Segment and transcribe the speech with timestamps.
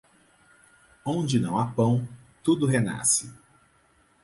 [1.05, 2.09] Onde não há pão,
[2.41, 3.31] tudo renasce.